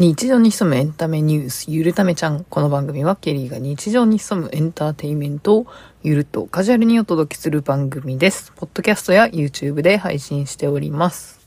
[0.00, 2.44] 日常に潜むエンタメニュース、ゆるためちゃん。
[2.44, 5.66] この番組はケリーが日常に潜むエンターテインメントを
[6.04, 8.52] ゆるとカジュアルにお届けする番組です。
[8.54, 11.40] ポッドキャストや YouTube で配信しております。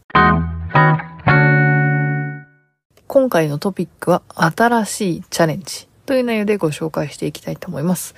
[3.07, 8.15] 今回のトピックは新しいチャレンジという内容でご紹介していきたいと思います。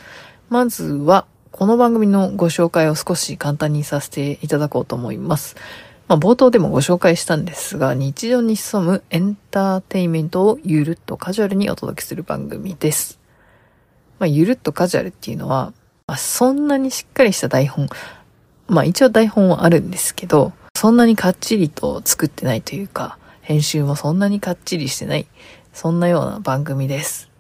[0.50, 5.56] まずは、この番組のご紹介を少し簡単にさせていただこうと思います。
[6.14, 13.20] まあ、冒頭でもご紹介したんですが、日常に潜むエンターテインメントをゆるっとカジュアルにお届けする番組です。
[14.20, 15.74] まあ、ゆるっとカジュアルっていうのは、
[16.06, 17.90] まあ、そんなにしっかりした台本、
[18.68, 25.26] まあ一応台本はあるんですけど、そんなにかっちりと作ってないというか、編集もそんなにかっちりしてない、
[25.74, 27.32] そんなような番組です。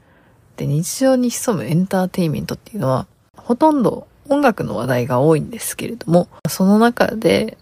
[0.58, 3.06] で、日常に潜むエンターテインメントっていうのは、
[3.38, 7.60] ほとんど音楽の話題が多いんですけれども、その中で、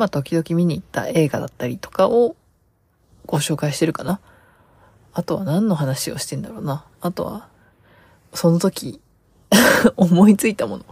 [0.00, 2.34] まあ時々見に行った映画だったりとかを
[3.26, 4.18] ご紹介してるかな。
[5.12, 6.86] あとは何の話をしてんだろうな。
[7.02, 7.48] あとは、
[8.32, 8.98] その時、
[9.96, 10.86] 思いついたもの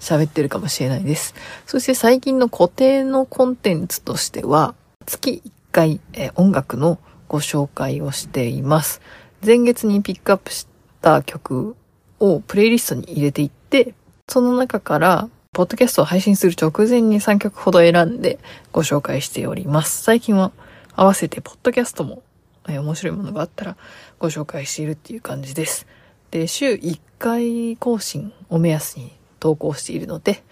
[0.00, 1.36] 喋ってるかもしれないです。
[1.66, 4.74] そして最近の固定のコンテンツとしては、
[5.06, 9.00] 月1回、え音楽のご紹介をしています。
[9.46, 10.66] 前月にピックアップし
[11.00, 11.76] た曲
[12.18, 13.94] をプレイリストに入れていって、
[14.28, 15.28] その中から、
[15.58, 18.38] ポッドキャストを配信する直前に3曲ほど選んで
[18.70, 20.04] ご紹介しております。
[20.04, 20.52] 最近は
[20.94, 22.22] 合わせてポッドキャストも、
[22.68, 23.76] えー面白いものがあったら
[24.20, 25.88] ご紹介しているっていう感じです。
[26.30, 30.44] で、週1回更新を目安に投稿しているので、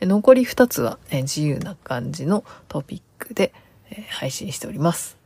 [0.00, 3.52] 残り2つは、え自由な感じのトピックで、
[3.90, 5.16] えー配信しております。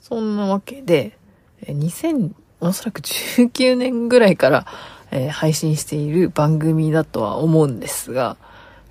[0.00, 1.18] そんなわけで、
[1.66, 4.66] 2000、おそらく19年ぐらいから、
[5.10, 8.36] えー配信している番組だとは思うんですが、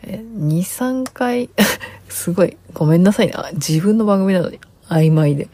[0.04, 1.50] えー2、3回、
[2.10, 3.34] すごい、ごめんなさいね。
[3.54, 5.50] 自分の番組なのに曖昧で。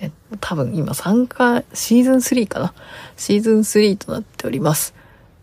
[0.00, 2.74] え多分今3回、シーズン3かな
[3.16, 4.94] シーズン3となっております。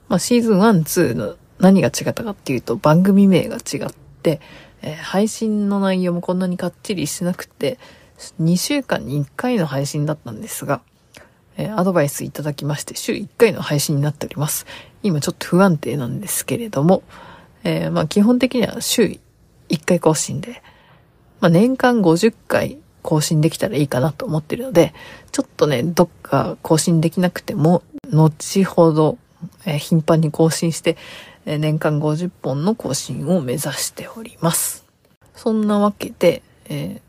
[0.08, 4.40] まあシーズン1、2の何が違ったかっていうと番組名が違って、
[4.82, 7.78] えー配信の内容もこんなにかっちりしなくて、
[8.42, 10.82] 2週間に1回の配信だったんですが、
[11.58, 14.66] えーアドバイスいただきまして、週1回の配信になっております。
[15.04, 17.04] 今ちょっと不安定なんですけれども、
[17.64, 19.20] えーまあ基本的には週
[19.70, 20.62] 1回更新で、
[21.40, 24.94] まあ年間50回更新できたらいいかなと思ってるので、
[25.32, 29.18] ちょっとね、どっか更新できなくても、後ほど、
[29.66, 30.98] えー頻繁に更新して、
[31.46, 34.86] えー年間50本の更新を目指しております。
[35.36, 37.06] そんなわけで、えー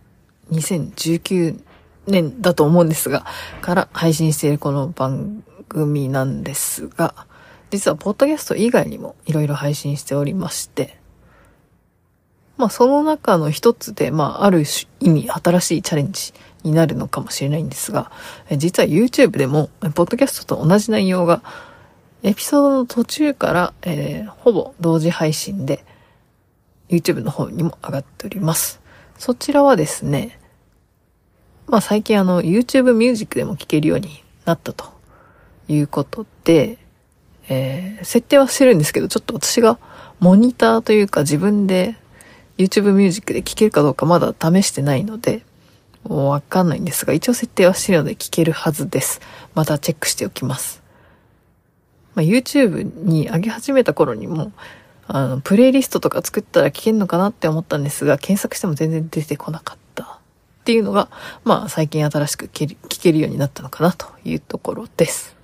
[0.52, 1.60] 2019
[2.06, 3.24] 年だと思うんですが、
[3.60, 7.14] から配信しているこの番組なんですが、
[7.70, 10.98] 実はポッドキャスト以外にもいろいろ配信しておりまして、
[12.56, 14.64] まあその中の一つで、まあある
[15.00, 18.10] 意味新しいチャレンジになるのかもしれないんですが、
[18.56, 21.42] 実は YouTube でも、ポッドキャストと同じ内容が、
[22.22, 25.84] エピソードの途中から、えーほぼ同時配信で、
[26.88, 28.80] YouTube の方にも上がっております。
[29.18, 30.38] そちらはですね、
[31.68, 34.86] まあ最近あの YouTube Music でも聴けるようになったと
[35.68, 36.78] いうことで、
[37.48, 39.78] えー設定はしてるんですけど、ちょっと私が
[40.20, 41.96] モニターというか自分で
[42.58, 45.42] YouTube Music で聴けるかどうかまだ試してないので、
[46.04, 49.20] もうわかんないんですが、一応設定はしてるので聴けるはずです。
[49.54, 50.82] またチェックしておきます。
[52.14, 54.52] まあ、YouTube に上げ始めた頃にも、
[55.06, 59.85] あの、プレイリストとか作ったら聞けるのかなって思ったんですが、検索しても全然出てこなかった
[60.66, 61.08] っていうのが、
[61.44, 65.36] まあ最近新しく聞けるようになったのかなというところです。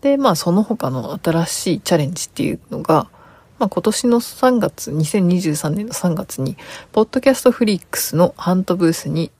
[0.00, 3.10] で、まあその他の新しいチャレンジっていうのが、
[3.58, 6.56] まあ今年の3月、2023年の3月に、
[6.92, 9.30] ポッドキャストフリックスのハントブースに、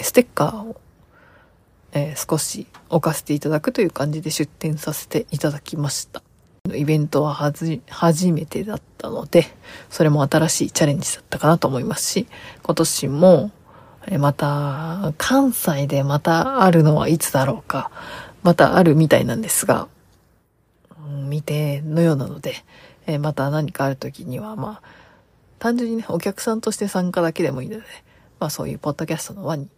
[0.00, 0.80] ステッカーを、
[1.90, 6.22] えー少し置かせていただくという感じで出展させていただきました。
[6.72, 9.46] イベントははじ、初めてだったので、
[9.90, 12.28] それも新しいチャレンジだったかなと思いますし、
[12.62, 13.50] 今年も、
[14.18, 17.90] また、関西でまたあるのはいつだろうか、
[18.42, 19.88] またあるみたいなんですが、
[21.08, 22.54] うん未定のようなので、
[23.06, 24.88] えまた何かある時には、まあ、
[25.58, 27.84] 単純にね、お客さんとして参加だけでもいいので、
[28.38, 29.68] まあそういうポッドキャストの輪に、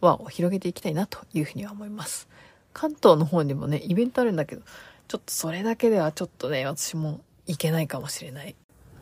[0.00, 2.28] 輪を広げていきたいなというふうには思います。
[2.72, 4.62] 関東の方にもね、イベントあるんだけど、
[5.08, 8.54] ちょっとそれだけではちょっとね、私も行けないかもしれない。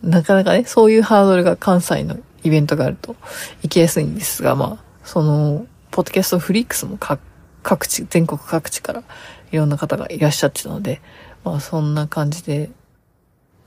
[0.03, 3.17] なかなかね、そういうハードルが関西のイベントがあると
[3.63, 6.99] 行きやすいんですが、まあ、その、ポッドキャストフリックスも
[7.63, 9.03] 各地、全国各地から
[9.51, 11.01] いろんな方がいらっしゃってたので、
[11.45, 12.71] まあそんな感じで、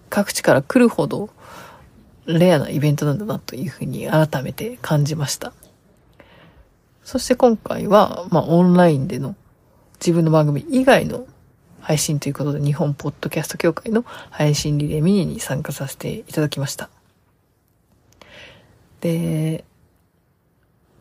[0.10, 1.30] 各地から来るほど
[2.26, 5.54] レアなイベントなんだなというふうに改めて感じました。
[7.04, 9.36] そして今回は、まあ、オンラインでの
[10.00, 11.26] 自分の番組以外の
[11.80, 16.90] 配信ということで、日本ポッドキャスト協会の配信リレーミニに参加させていただきました。
[19.02, 19.66] で、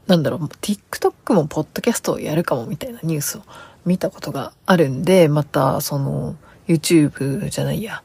[0.07, 3.43] なんだろう、TikTok もポッドキャストをやるかもみたいなニュースを
[3.87, 6.37] 見たことがあるんで、また、その、
[6.67, 8.03] YouTube じゃないや、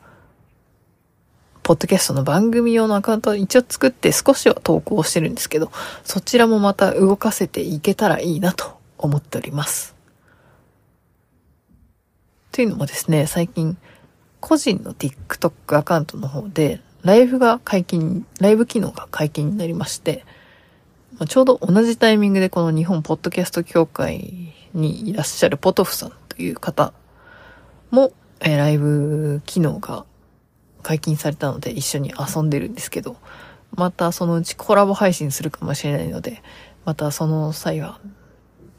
[1.63, 5.71] ポッドキャストの番組用のアカウントを一応作って少しは投稿してるんですけど、
[6.03, 9.95] そちらもまた動かせていけたらいいなと思っております。
[12.51, 13.77] というのもですね、最近、
[14.39, 20.25] 個人の TikTok アカウントの方で、ライブが解禁、ライブ機能が解禁になりまして、
[21.19, 26.93] まちょうど同じタイミングでこの日本ポッドキャスト協会にいらっしゃるポトフさんという方
[27.91, 30.03] も、えライブ機能が
[30.81, 33.17] 解禁されたので一緒に遊んでるんですけど、
[33.75, 36.41] またそのうちコラボ配信するかもしれないので、
[36.85, 37.99] またその際は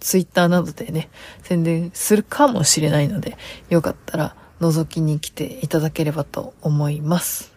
[0.00, 1.10] ツイッターなどでね、
[1.44, 3.36] 宣伝するかもしれないので、
[3.70, 7.55] よかったら覗きに来ていただければと思います。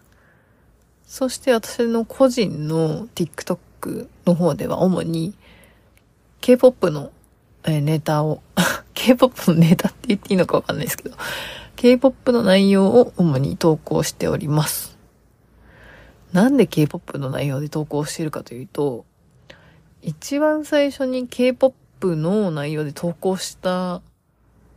[1.09, 5.33] そして私の個人の TikTok の方では主に
[6.39, 7.11] K-POP の
[7.65, 8.43] ネタを
[8.93, 11.17] K-POP のネタって言っていいのかわかんないですけど、
[11.77, 14.99] K-POP の内容を主に投稿しております。
[16.31, 19.03] なんで K-POP の内容で投稿しているかというと、
[20.03, 24.03] 一番最初に K-POP の内容で投稿した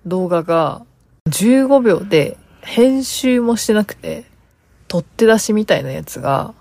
[0.06, 0.86] 動画が
[1.26, 4.31] 15秒で編集もしてなくて、
[4.92, 6.52] 取って出しみたいなやつが、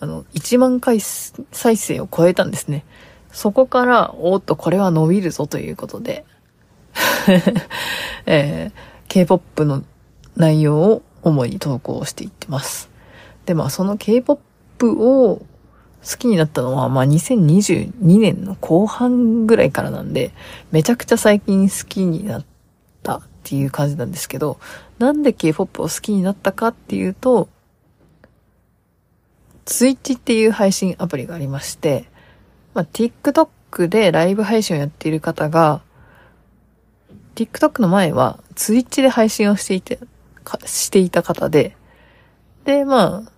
[0.00, 2.86] あの、1万回再生を超えたんですね。
[3.30, 6.24] そこから、おっと、これは伸びるぞということで、
[8.24, 8.72] えー、
[9.08, 9.84] K-POP の
[10.34, 12.88] 内容を主に投稿していってます。
[13.44, 20.32] で、まあ、その K-POP を好きになったのは、まあ、2022年の後半ぐらいからなんで、
[20.72, 22.44] めちゃくちゃ最近好きになっ
[23.02, 24.58] たっていう感じなんですけど、
[24.98, 27.50] なんで K-POP を好きになったかっていうと、
[29.68, 32.06] Twitch っていう配信アプリがありまして、
[32.72, 35.82] まあ、TikTok でライブ配信をやっている方が、
[37.34, 39.98] TikTok の前は Twitch で配信をしていて、
[40.64, 41.76] していた方で、
[42.64, 43.32] で、まあ、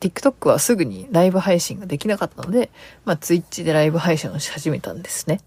[0.00, 2.70] TikTok はすぐにライブ配信ができなかったので、
[3.04, 5.40] まあ Twitch でライブ配信をし始めたんですね。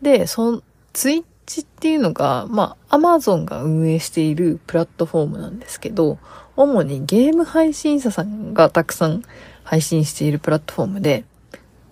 [0.00, 0.62] で、その
[0.94, 1.22] Twitch
[1.62, 6.18] っていうのが、まあ Amazon が運営しているプラットフォームなんですけど、
[6.56, 9.22] 主にゲーム配信者さんがたくさん
[9.64, 11.24] 配信しているプラットフォームで、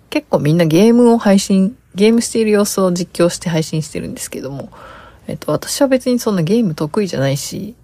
[0.09, 4.69] 結構みんなゲームを配信、ゲームしている様子を実況して配信してるんですけども、
[5.27, 7.75] えっと、私は別にそんなゲーム得意じゃないし、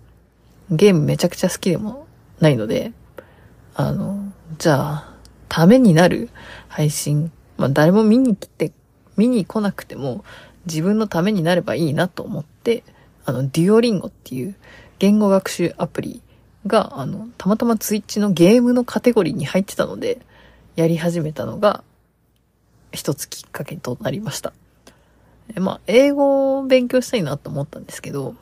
[0.70, 2.06] ゲームめちゃくちゃ好きでも
[2.40, 2.92] ないので、
[3.76, 5.14] あの、じゃあ、
[5.48, 6.30] ためになる
[6.68, 8.72] 配信、まあ誰も見に来て、
[9.18, 10.24] 見に来なくても
[10.66, 12.84] 自分のためになればいいなと思って、
[13.26, 14.56] あの、デュオリンゴっていう
[15.00, 16.22] 言語学習アプリ
[16.68, 20.20] が、あの、たまたまツイッチのゲームのカテゴリーに入ってたので、
[20.76, 21.84] やり始めたのが、
[22.92, 24.54] 一つきっかけとなりました。
[25.56, 28.36] まあ、英語を勉強したいなと思ったんですけど、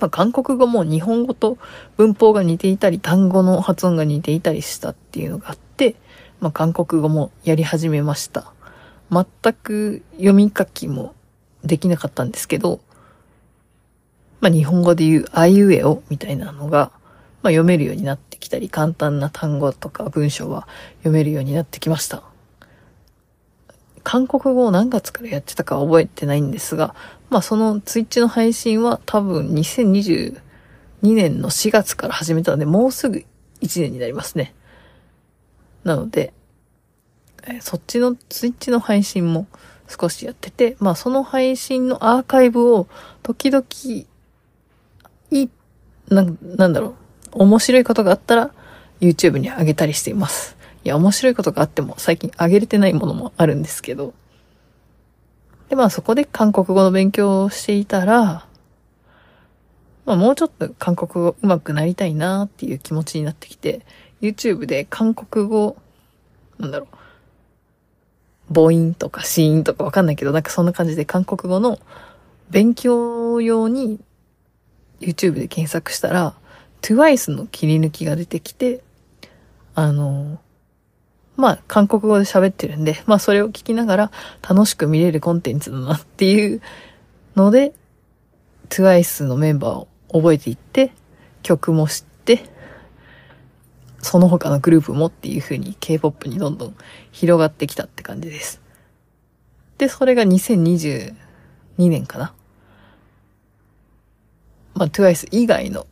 [0.00, 1.58] まあ、韓国語も日本語と
[1.96, 5.96] 文法が似ていたり、単語の発音が似ていたりしたっていうのがあって、
[6.40, 8.52] まあ、韓国語もやり始めました。
[9.10, 11.14] 全く読み書きも
[11.62, 12.80] できなかったんですけど、
[14.40, 16.90] まあ、日本語で言うあいうえおみたいなのが、
[17.42, 20.68] まあ、読めるようになってきたり、簡単な単語とか文章は
[20.98, 22.22] 読めるようになってきました。
[24.04, 26.94] 韓国語を何月からやってたか覚えてないんですが、
[27.30, 30.40] まあそのツイッチの配信は多分2022
[31.02, 33.24] 年の4月から始めたので、もうすぐ
[33.60, 34.54] 1年になりますね。
[35.84, 36.32] なので、
[37.44, 39.46] えそっちのツイッチの配信も
[39.88, 42.88] 少しやってて、まあその配信のアーカイブを
[43.22, 43.64] 時々、
[45.30, 45.50] いい、
[46.08, 46.94] な、なんだろう、
[47.32, 48.50] 面白いことがあったら
[49.00, 50.56] YouTube に上げたりしています。
[50.84, 54.14] いや、面白いことがあっても最近上げれてないものもあるんですけど。
[55.68, 58.46] で、まあそこで韓国語の勉強をしていたら、
[60.04, 63.86] まあもうちょっと韓国語上手くなりたいなっていう気持ちになってきて、
[64.20, 65.76] YouTube で韓国語、
[66.58, 71.78] なんだろう、母音とか子音とかわかんないけど、なんかそんな感じで韓国語の
[72.50, 74.00] 勉強用に
[75.00, 76.34] YouTube で検索したら、
[76.82, 78.82] TWICE の切り抜きが出てきて、
[79.74, 80.40] あの、
[81.36, 84.12] まあ、韓国語で喋ってるんで、まあ、それを聞きながら
[84.46, 86.60] 楽しく見れるコンテンツだなっていう
[87.36, 87.72] ので、
[88.68, 90.92] TWICE のメンバーを覚えていって、
[91.42, 92.44] 曲も知って、
[94.00, 96.76] その他のグループもっていう風に K-POP にどんどん
[97.12, 98.60] 広がってきたって感じです。
[99.78, 101.14] で、それが2022
[101.78, 102.34] 年かな。
[104.74, 105.86] まあ、TWICE 以外の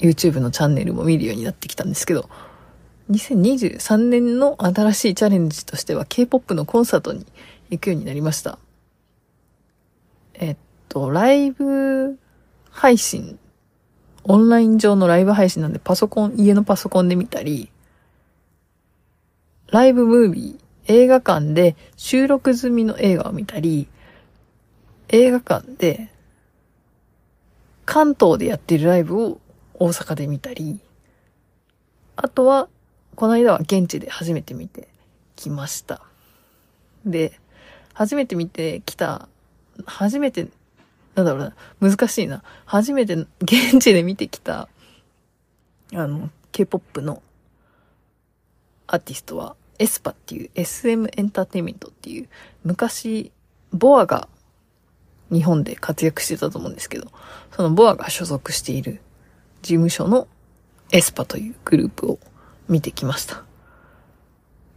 [0.00, 2.28] YouTube のチャンネルも見るようになってきたんですけど、
[3.10, 7.26] 2023年の新しいチャレンジとしては K-POP のコンサートに
[7.70, 8.58] 行くようになりました。
[10.34, 10.56] えっ
[10.88, 12.18] と、ライブ
[12.70, 13.38] 配信、
[14.24, 17.70] オンライン上のライブ配信なんでパソコン、家のパソコンで見たり、
[19.70, 23.88] ライブムービー、映画館で収録済みの映画を見たり、
[25.08, 26.08] 映画館で
[27.84, 29.40] 関東でやってるライブを
[29.80, 30.78] 大阪で見たり、
[32.14, 32.68] あとは、
[33.16, 34.88] この間は現地で初めて見て
[35.36, 36.02] きました。
[37.06, 37.40] で、
[37.94, 39.26] 初めて見てきた、
[39.86, 40.48] 初めて、
[41.14, 42.42] なんだろうな、難しいな。
[42.66, 44.68] 初めて現地で見てきた、
[45.94, 47.22] あの、K-POP の
[48.86, 52.28] アーティストは、エスパっていう SM エンターテイメントっていう、
[52.64, 53.32] 昔、
[53.72, 54.28] ボアが
[55.32, 57.10] 日本で活躍してたと思うんですけど、
[57.56, 59.00] そのボアが所属している
[59.62, 60.28] 事務所の
[60.92, 62.18] aespa というグループを
[62.68, 63.44] 見てきました。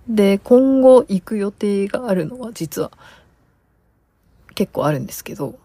[0.08, 2.92] で、今後行く予定があるのは実は
[4.56, 5.58] 結構あるんですけど、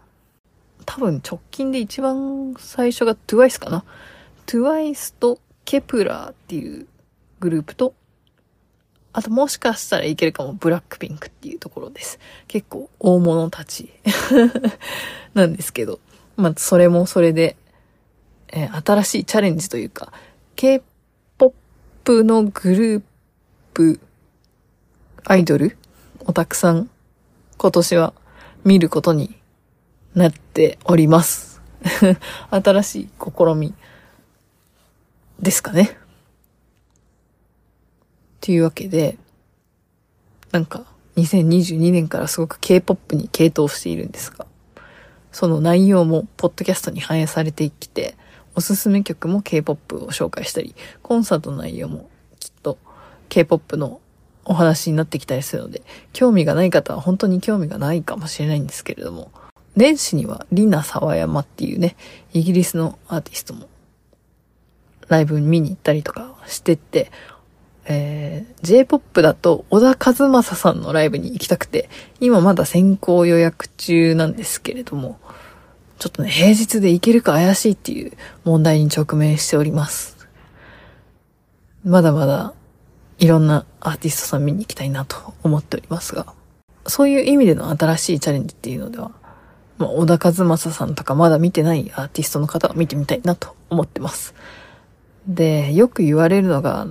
[0.85, 3.83] 多分直近で一番最初が TWICE かな。
[4.45, 6.87] TWICE と Kep1er っていう
[7.39, 7.93] グループと
[9.11, 12.19] あともしかしたらいけるかも、 BLACKPINK っていうところです。
[12.47, 13.89] 結構大物たち
[15.33, 15.99] なんですけど、
[16.37, 17.57] まあ、それもそれで、
[18.51, 20.11] えー、新しいチャレンジというか、
[20.55, 23.01] K-POP のグルー
[23.73, 23.99] プ、
[25.23, 25.77] アイドル
[26.25, 26.89] をたくさん
[27.57, 28.13] 今年は
[28.63, 29.35] 見ることに
[30.15, 31.61] なっております。
[32.49, 33.73] 新しい試み
[35.39, 35.97] ですかね。
[38.41, 39.17] というわけで、
[40.51, 44.45] なんか、2022年からすごく K-POP に傾倒しているんですが、
[45.31, 48.15] その内容もポッドキャストに反映されてきて、
[48.59, 52.09] おすすめ曲も K-POP を紹介したり、コンサートの内容も
[52.41, 52.77] きっと
[53.29, 54.01] K-POP の
[54.43, 59.31] お話になってきたりするので、興味がない方は本当に興味がないかもしれないんですけれども、
[59.77, 61.95] 年始にはリナ・サワヤマっていうね、
[62.33, 63.69] イギリスのアーティストも
[65.07, 67.13] ライブ見に行ったりとかしてって、
[67.85, 71.89] えー、J-POP だと小田和正さんのライブに行きたくて、
[72.19, 75.17] 今まだ先行予約中なんですけれども、
[75.99, 78.13] ちょっとね、平日で行けるか怪しいっていう
[78.45, 80.17] 問題に直面しております。
[81.83, 82.53] まだまだ
[83.19, 86.33] いろんなアーティストさん見に行きたいなと思っておりますが、
[86.87, 89.11] そういう意味での新しいチャレンジっていうのでは、
[89.77, 94.33] まあ、小田和正さんとかまだ見てないアーティストの方は見てみたいなと思ってます。
[95.27, 96.87] で、よく言われるのが、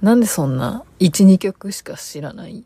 [0.00, 2.64] なんでそんな1、2曲しか知らない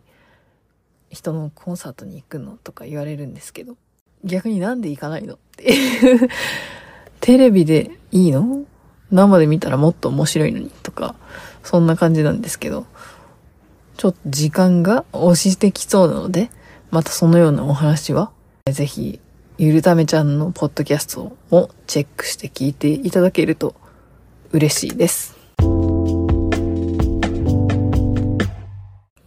[1.11, 3.76] 人のコンサートに行くのとか言われるんですけど、
[4.24, 5.74] 逆になんで行かないのって
[7.20, 8.64] テレビでいいの？
[9.10, 11.14] 生で見たらもっと面白いのにとか、
[11.62, 12.86] そんな感じなんですけど、
[13.98, 16.50] ちょっと時間が押してきそうなので、
[16.90, 18.30] またそのようなお話は、
[18.70, 19.20] ぜひ、
[19.58, 23.74] ゆるためちゃんのポッドキャストをチェックして聞いていただけると
[24.50, 25.31] 嬉しいです。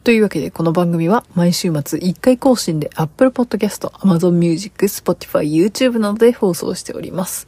[0.06, 7.48] というわけで、この番組は毎週末1回更新で Apple Podcast、Amazon Music、Spotify、YouTube などで放送しております。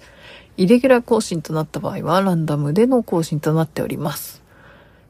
[0.58, 4.42] イレギュラー更新となった場合はランダムでの更新となっております。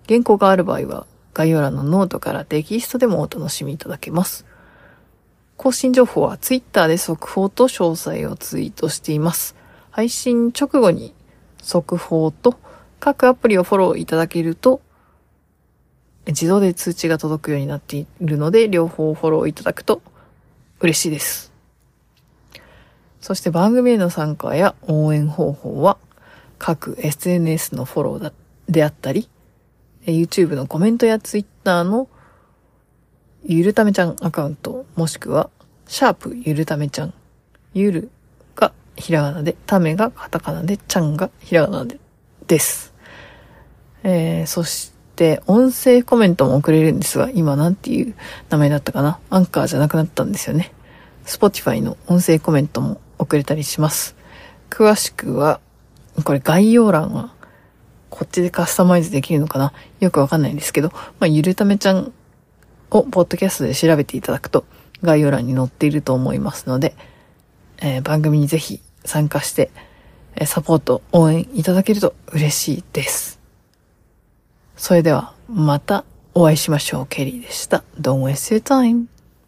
[0.09, 4.45] 原稿がある場合は概要欄のノートからテキストでもお楽しみいただけます。
[5.55, 9.55] 更新情報は Twitter で速報と詳細をツイートしています。
[9.91, 11.13] 配信直後に
[11.61, 12.55] 速報と
[12.99, 14.81] 各アプリをフォローいただけると
[16.31, 20.01] 自動で通知が届くようになっているので、両方フォローいただくと
[20.81, 21.53] 嬉しいです。
[23.21, 25.97] そして番組への参加や応援方法は、
[26.59, 28.33] 各 SNS のフォローだ
[28.67, 29.29] であったり、
[30.05, 32.09] YouTube のコメントや Twitter の
[33.45, 35.49] ゆるためちゃんアカウント、もしくは、
[35.87, 37.13] シャープゆるためちゃん。
[37.73, 38.11] ゆる
[38.55, 41.99] がひらがなで、ためがカタカナで、ちゃんがひらがなで、
[42.47, 42.93] です。
[44.03, 44.96] えー、そして、って
[45.47, 48.15] 音声コメントも送れるんですが、今なんていう
[48.49, 49.19] 名前だったかな？
[49.29, 50.73] アンカーじゃなくなったんですよね。
[51.25, 54.15] Spotify の音声コメントも送れたりします。
[54.69, 55.59] 詳しくは、
[56.23, 57.33] これ概要欄は
[58.09, 59.73] こっちでカスタマイズできるのかな？
[59.99, 62.13] よくわかんないんですけど、まあ、ゆるためちゃん
[62.91, 64.65] をポッドキャストで調べていただくと
[65.03, 66.95] 概要欄に載っていると思いますので、
[67.79, 69.71] えー、番組にぜひ参加して、
[70.45, 73.36] サポート、応援いただけると嬉しいです。
[74.77, 77.07] それでは、またお会いしましょう。
[77.07, 77.83] ケリーでした。
[77.99, 79.05] Don't waste your time.